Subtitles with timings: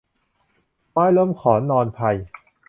[0.91, 2.05] ไม้ล้มขอนนอนไพร